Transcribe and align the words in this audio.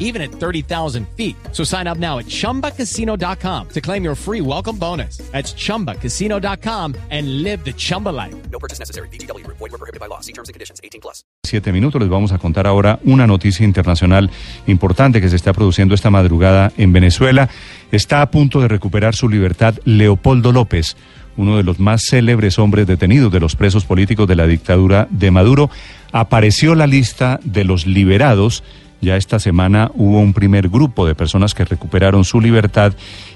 even 0.00 0.20
at 0.20 0.32
30,000 0.32 1.06
feet. 1.16 1.36
So 1.52 1.62
sign 1.62 1.86
up 1.86 1.98
now 1.98 2.18
at 2.18 2.26
chumbacasino.com 2.26 3.68
to 3.68 3.80
claim 3.80 4.02
your 4.02 4.16
free 4.16 4.40
welcome 4.40 4.76
bonus. 4.76 5.18
That's 5.30 5.54
chumbacasino.com 5.54 6.96
and 7.10 7.42
live 7.44 7.64
the 7.64 7.72
Chumba 7.72 8.08
life. 8.08 8.34
No 8.50 8.58
purchase 8.58 8.80
necessary. 8.80 9.08
BGW. 9.08 9.46
Void 9.46 9.60
were 9.60 9.78
prohibited 9.78 10.00
by 10.00 10.06
law. 10.06 10.20
See 10.20 10.32
terms 10.32 10.48
and 10.48 10.54
conditions. 10.54 10.80
18 10.82 11.00
plus. 11.00 11.24
Siete 11.42 11.72
minutos 11.72 12.00
les 12.00 12.08
vamos 12.10 12.32
a 12.32 12.38
contar 12.38 12.66
ahora 12.66 13.00
una 13.04 13.26
noticia 13.26 13.64
internacional 13.64 14.30
importante 14.66 15.20
que 15.20 15.28
se 15.28 15.36
está 15.36 15.52
produciendo 15.52 15.94
esta 15.94 16.10
madrugada 16.10 16.72
en 16.76 16.92
Venezuela. 16.92 17.48
Está 17.90 18.22
a 18.22 18.30
punto 18.30 18.60
de 18.60 18.68
recuperar 18.68 19.14
su 19.14 19.28
libertad 19.28 19.74
Leopoldo 19.84 20.52
López, 20.52 20.96
uno 21.36 21.56
de 21.56 21.62
los 21.62 21.80
más 21.80 22.02
célebres 22.08 22.58
hombres 22.58 22.86
detenidos 22.86 23.32
de 23.32 23.40
los 23.40 23.56
presos 23.56 23.84
políticos 23.84 24.28
de 24.28 24.36
la 24.36 24.46
dictadura 24.46 25.08
de 25.10 25.30
Maduro. 25.30 25.70
Apareció 26.12 26.74
la 26.74 26.86
lista 26.86 27.40
de 27.42 27.64
los 27.64 27.86
liberados. 27.86 28.62
Ya 29.00 29.16
esta 29.16 29.38
semana 29.38 29.90
hubo 29.94 30.20
un 30.20 30.32
primer 30.32 30.68
grupo 30.68 31.06
de 31.06 31.14
personas 31.14 31.54
que 31.54 31.64
recuperaron 31.64 32.24
su 32.24 32.40
libertad 32.40 32.92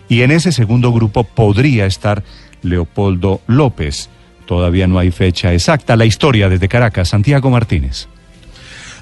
y 0.08 0.22
en 0.22 0.30
ese 0.30 0.52
segundo 0.52 0.92
grupo 0.92 1.24
podría 1.24 1.86
estar 1.86 2.22
Leopoldo 2.62 3.40
López. 3.46 4.10
Todavía 4.46 4.86
no 4.86 4.98
hay 4.98 5.10
fecha 5.10 5.52
exacta. 5.52 5.96
La 5.96 6.04
historia 6.04 6.48
desde 6.48 6.68
Caracas, 6.68 7.08
Santiago 7.08 7.50
Martínez. 7.50 8.08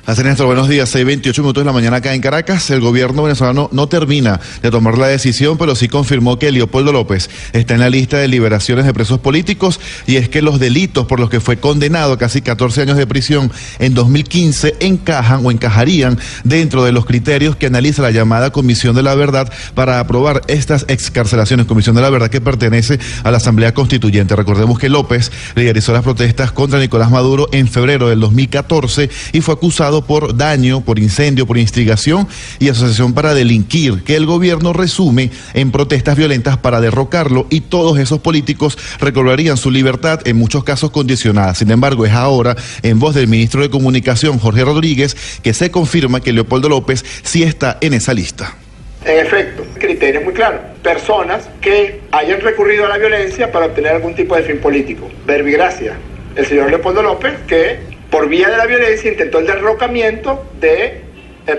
Así 0.05 0.24
Néstor, 0.24 0.47
buenos 0.47 0.69
días. 0.69 0.92
6.28 0.92 1.38
minutos 1.38 1.62
de 1.62 1.65
la 1.65 1.73
mañana 1.73 1.98
acá 1.98 2.12
en 2.12 2.20
Caracas. 2.20 2.69
El 2.70 2.81
gobierno 2.81 3.22
venezolano 3.22 3.69
no 3.70 3.86
termina 3.86 4.41
de 4.61 4.69
tomar 4.72 4.98
la 4.98 5.06
decisión, 5.06 5.56
pero 5.56 5.77
sí 5.77 5.86
confirmó 5.86 6.41
que 6.41 6.50
Leopoldo 6.50 6.91
López 6.91 7.31
está 7.53 7.75
en 7.75 7.81
la 7.81 7.89
lista 7.89 8.19
de 8.19 8.27
liberaciones 8.27 8.84
de 8.84 8.92
presos 8.92 9.20
políticos 9.20 9.78
y 10.08 10.17
es 10.17 10.28
que 10.28 10.42
los 10.42 10.58
delitos 10.58 11.06
por 11.06 11.20
los 11.20 11.30
que 11.30 11.39
fue 11.39 11.58
condenado 11.58 12.14
a 12.14 12.19
casi 12.19 12.42
14 12.42 12.83
años 12.83 12.97
de 12.97 13.06
prisión 13.06 13.53
en 13.78 13.95
2015 13.95 14.75
encajan 14.80 15.47
o 15.47 15.53
encajarían 15.53 16.19
dentro 16.42 16.83
de 16.83 16.91
los 16.91 17.06
criterios 17.06 17.55
que 17.55 17.67
analiza 17.67 18.03
la 18.03 18.11
llamada 18.11 18.50
Comisión 18.50 18.97
de 18.97 19.05
la 19.05 19.14
Verdad 19.14 19.53
para 19.77 20.00
aprobar 20.00 20.42
estas 20.48 20.84
excarcelaciones. 20.89 21.67
Comisión 21.67 21.95
de 21.95 22.03
la 22.03 22.11
Verdad 22.11 22.28
que 22.28 22.41
pertenece 22.41 22.98
a 23.23 23.30
la 23.30 23.36
Asamblea 23.36 23.73
Constituyente. 23.73 24.34
Recordemos 24.34 24.80
que 24.80 24.89
López 24.89 25.30
liderizó 25.55 25.92
las 25.92 26.03
protestas 26.03 26.50
contra 26.50 26.80
Nicolás 26.80 27.12
Maduro 27.12 27.48
en 27.53 27.69
febrero 27.69 28.08
del 28.08 28.19
2014 28.19 29.08
y 29.33 29.41
fue 29.42 29.55
acusado 29.55 29.92
por 30.01 30.35
daño, 30.35 30.81
por 30.81 30.98
incendio, 30.98 31.47
por 31.47 31.59
instigación 31.59 32.27
y 32.59 32.71
asociación 32.71 33.12
para 33.12 33.35
delinquir, 33.35 34.03
que 34.05 34.17
el 34.17 34.25
gobierno 34.25 34.73
resume 34.73 35.31
en 35.53 35.71
protestas 35.71 36.17
violentas 36.17 36.57
para 36.57 36.81
derrocarlo 36.81 37.47
y 37.51 37.61
todos 37.61 37.98
esos 37.98 38.20
políticos 38.20 38.79
recobrarían 38.98 39.59
su 39.59 39.70
libertad, 39.70 40.20
en 40.25 40.37
muchos 40.39 40.65
casos 40.65 40.91
condicionada. 40.91 41.55
Sin 41.55 41.70
embargo, 41.70 42.07
es 42.07 42.13
ahora, 42.13 42.57
en 42.83 42.98
voz 42.98 43.15
del 43.15 43.29
ministro 43.29 43.61
de 43.61 43.69
Comunicación, 43.69 44.39
Jorge 44.39 44.65
Rodríguez, 44.65 45.15
que 45.43 45.53
se 45.53 45.70
confirma 45.70 46.20
que 46.20 46.33
Leopoldo 46.33 46.70
López 46.70 47.05
sí 47.23 47.43
está 47.43 47.77
en 47.83 47.93
esa 47.93 48.15
lista. 48.15 48.57
En 49.05 49.27
efecto, 49.27 49.65
criterio 49.79 50.20
muy 50.20 50.33
claro. 50.33 50.61
Personas 50.83 51.48
que 51.61 52.01
hayan 52.13 52.41
recurrido 52.41 52.87
a 52.87 52.89
la 52.89 52.98
violencia 52.98 53.51
para 53.51 53.67
obtener 53.67 53.93
algún 53.93 54.15
tipo 54.15 54.37
de 54.37 54.45
fin 54.45 54.59
político. 54.59 55.11
Verbigracia. 55.27 55.97
El 56.37 56.47
señor 56.47 56.70
Leopoldo 56.70 57.03
López, 57.03 57.35
que 57.47 57.92
por 58.12 58.28
vía 58.28 58.50
de 58.50 58.58
la 58.58 58.66
violencia 58.66 59.10
intentó 59.10 59.38
el 59.38 59.46
derrocamiento 59.46 60.44
de 60.60 61.00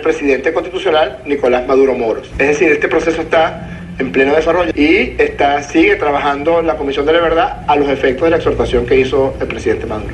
presidente 0.04 0.54
constitucional 0.54 1.20
Nicolás 1.26 1.68
Maduro 1.68 1.96
Moros. 1.96 2.30
Es 2.38 2.48
decir, 2.48 2.72
este 2.72 2.88
proceso 2.88 3.22
está 3.22 3.70
en 3.98 4.12
pleno 4.12 4.36
desarrollo 4.36 4.72
y 4.76 5.16
está, 5.18 5.62
sigue 5.64 5.96
trabajando 5.96 6.62
la 6.62 6.78
Comisión 6.78 7.08
de 7.08 7.14
la 7.14 7.22
Verdad 7.22 7.64
a 7.68 7.76
los 7.76 7.90
efectos 7.90 8.26
de 8.26 8.30
la 8.30 8.38
exhortación 8.38 8.86
que 8.86 9.00
hizo 9.00 9.36
el 9.42 9.48
presidente 9.48 9.88
Maduro. 9.88 10.14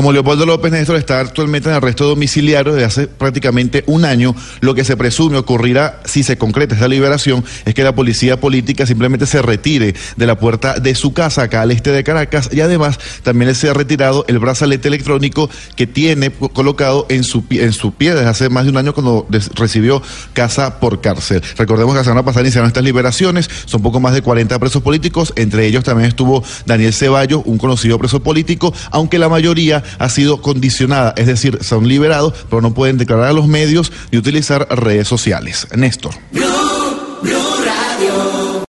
Como 0.00 0.12
Leopoldo 0.12 0.46
López 0.46 0.72
Néstor 0.72 0.96
está 0.96 1.20
actualmente 1.20 1.68
en 1.68 1.74
arresto 1.74 2.08
domiciliario 2.08 2.72
desde 2.72 2.86
hace 2.86 3.06
prácticamente 3.06 3.84
un 3.86 4.06
año, 4.06 4.34
lo 4.62 4.74
que 4.74 4.82
se 4.82 4.96
presume 4.96 5.36
ocurrirá 5.36 6.00
si 6.06 6.22
se 6.22 6.38
concreta 6.38 6.74
esta 6.74 6.88
liberación 6.88 7.44
es 7.66 7.74
que 7.74 7.84
la 7.84 7.94
policía 7.94 8.40
política 8.40 8.86
simplemente 8.86 9.26
se 9.26 9.42
retire 9.42 9.94
de 10.16 10.26
la 10.26 10.38
puerta 10.38 10.78
de 10.78 10.94
su 10.94 11.12
casa 11.12 11.42
acá 11.42 11.60
al 11.60 11.70
este 11.70 11.92
de 11.92 12.02
Caracas 12.02 12.48
y 12.50 12.62
además 12.62 12.98
también 13.22 13.54
se 13.54 13.68
ha 13.68 13.74
retirado 13.74 14.24
el 14.26 14.38
brazalete 14.38 14.88
electrónico 14.88 15.50
que 15.76 15.86
tiene 15.86 16.30
colocado 16.30 17.04
en 17.10 17.22
su, 17.22 17.44
en 17.50 17.74
su 17.74 17.92
pie 17.92 18.14
desde 18.14 18.30
hace 18.30 18.48
más 18.48 18.64
de 18.64 18.70
un 18.70 18.78
año 18.78 18.94
cuando 18.94 19.26
recibió 19.54 20.02
casa 20.32 20.80
por 20.80 21.02
cárcel. 21.02 21.42
Recordemos 21.58 21.92
que 21.92 21.98
la 21.98 22.04
semana 22.04 22.24
pasada 22.24 22.44
iniciaron 22.44 22.68
estas 22.68 22.84
liberaciones, 22.84 23.50
son 23.66 23.82
poco 23.82 24.00
más 24.00 24.14
de 24.14 24.22
40 24.22 24.58
presos 24.60 24.82
políticos, 24.82 25.34
entre 25.36 25.66
ellos 25.66 25.84
también 25.84 26.08
estuvo 26.08 26.42
Daniel 26.64 26.94
Ceballos, 26.94 27.42
un 27.44 27.58
conocido 27.58 27.98
preso 27.98 28.22
político, 28.22 28.72
aunque 28.92 29.18
la 29.18 29.28
mayoría 29.28 29.84
ha 29.98 30.08
sido 30.08 30.40
condicionada, 30.42 31.14
es 31.16 31.26
decir, 31.26 31.58
son 31.62 31.88
liberados, 31.88 32.34
pero 32.48 32.62
no 32.62 32.74
pueden 32.74 32.98
declarar 32.98 33.26
a 33.26 33.32
los 33.32 33.46
medios 33.46 33.92
ni 34.10 34.18
utilizar 34.18 34.66
redes 34.70 35.08
sociales. 35.08 35.66
Néstor. 35.74 36.14